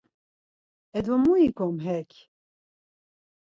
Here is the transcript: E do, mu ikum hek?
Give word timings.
E 0.97 0.99
do, 1.05 1.15
mu 1.23 1.33
ikum 1.47 1.75
hek? 1.85 2.11